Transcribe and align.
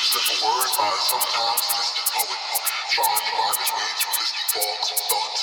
it's 0.00 0.16
a 0.16 0.36
word 0.40 0.70
by 0.80 0.96
sometimes 0.96 1.60
listed 1.76 2.08
poet, 2.08 2.40
trying 2.88 3.20
to 3.20 3.32
find 3.36 3.56
his 3.60 3.72
way 3.76 3.90
through 4.00 4.16
his 4.16 4.32
fog 4.48 4.80
of 4.80 5.00
thought. 5.12 5.40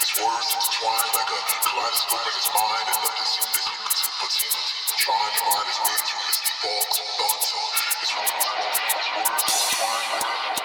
His 0.00 0.12
words 0.16 0.48
intertwined 0.48 1.12
like 1.12 1.28
a 1.28 1.40
kaleidoscope 1.60 2.24
in 2.24 2.34
his 2.40 2.48
mind, 2.56 2.86
and 2.88 3.00
the 3.04 3.12
busy 3.20 3.42
thinking 3.52 3.84
continuity. 4.16 4.76
Trying 4.96 5.32
to 5.36 5.40
find 5.44 5.66
his 5.68 5.80
way 5.84 5.96
through 6.08 6.24
his 6.24 6.38
fog 6.56 6.88
of 6.88 7.08
thought. 7.20 7.44
His 8.00 8.10
words 8.16 8.44
intertwined 8.48 10.08
like 10.08 10.56
a 10.56 10.57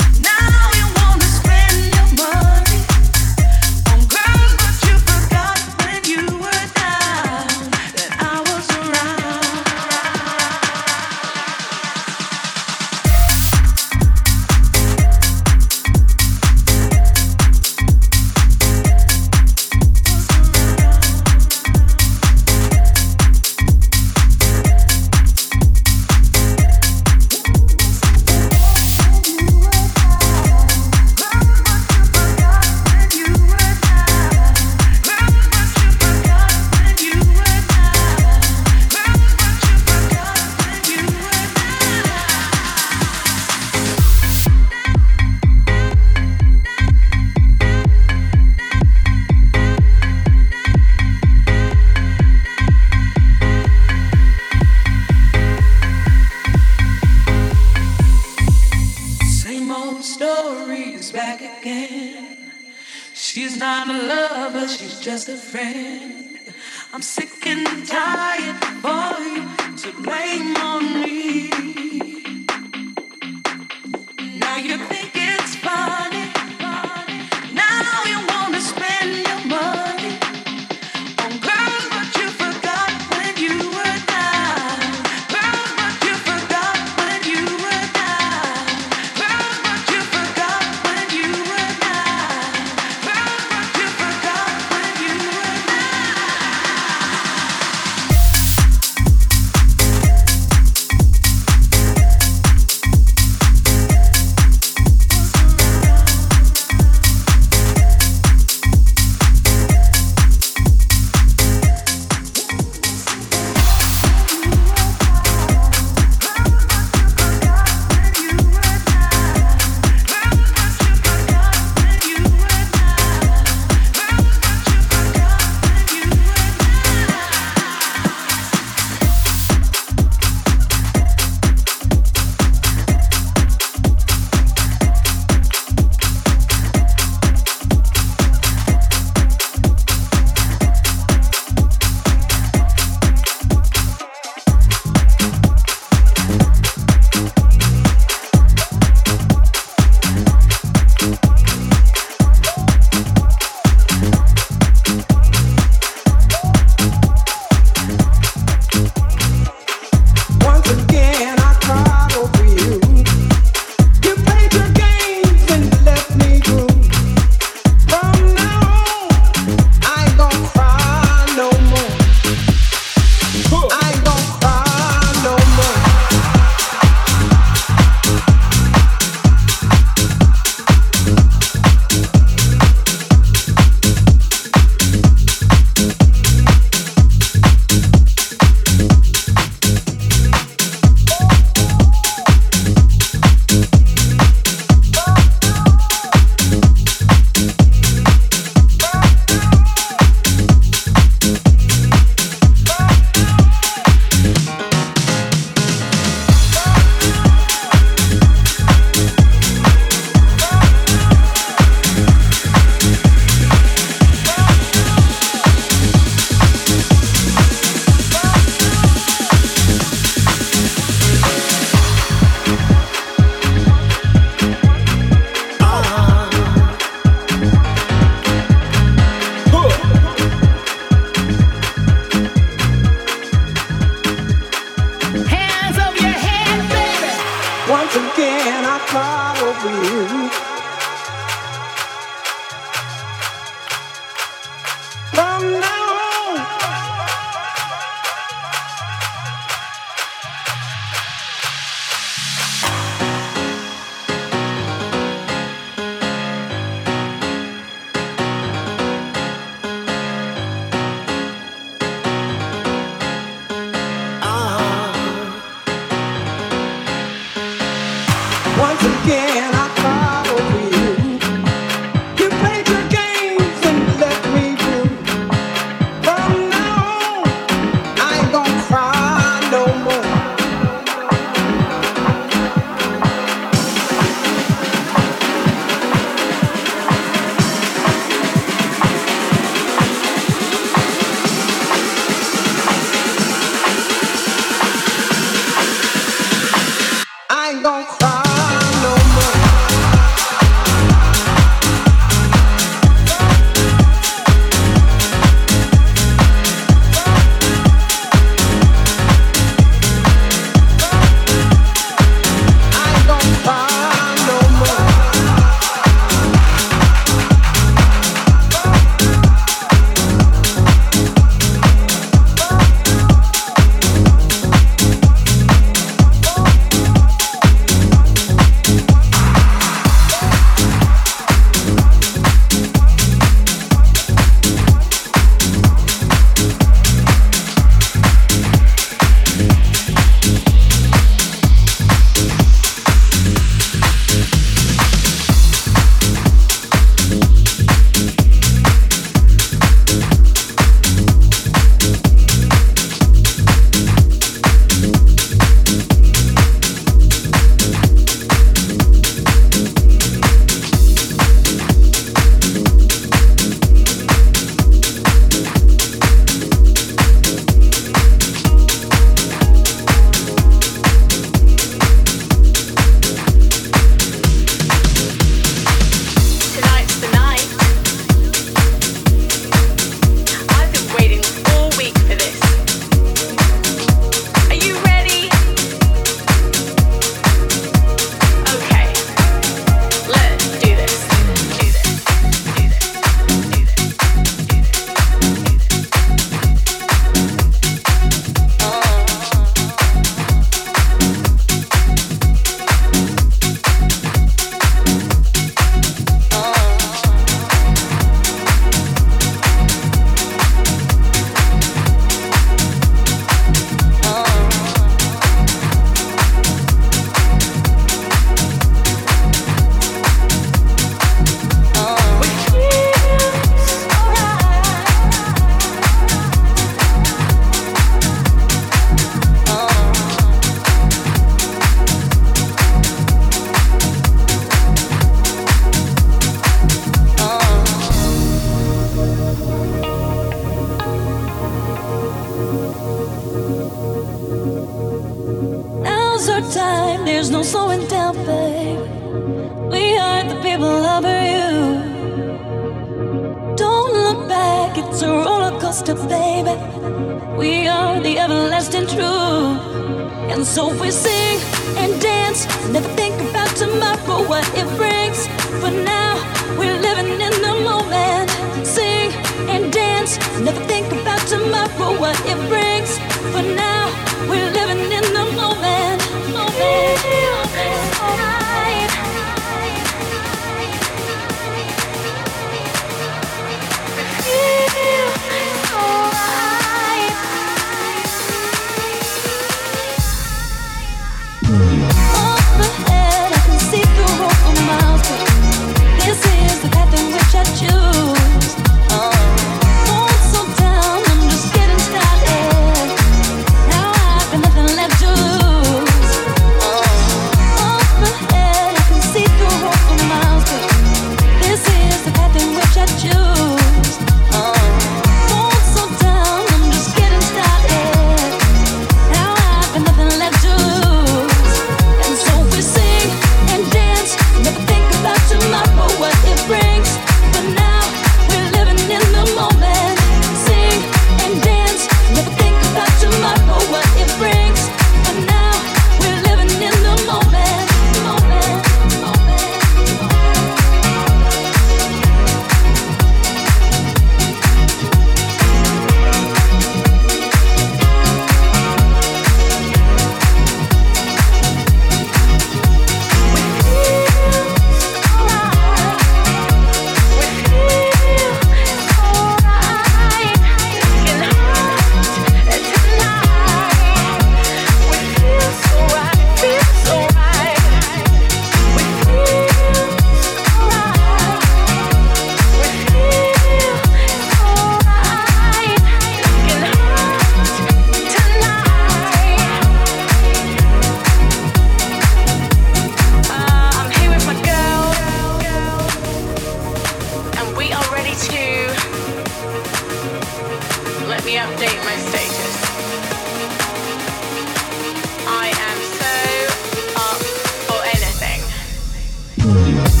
anything. 599.71 600.00